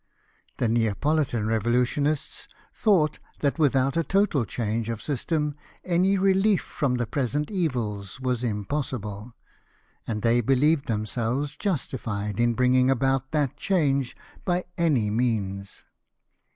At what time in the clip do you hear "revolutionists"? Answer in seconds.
1.45-2.47